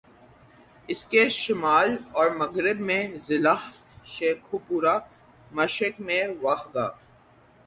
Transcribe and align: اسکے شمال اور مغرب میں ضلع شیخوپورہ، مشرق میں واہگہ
اسکے 0.89 1.23
شمال 1.31 1.89
اور 2.11 2.27
مغرب 2.39 2.79
میں 2.87 3.03
ضلع 3.27 3.55
شیخوپورہ، 4.05 4.95
مشرق 5.51 5.95
میں 6.07 6.23
واہگہ 6.41 6.87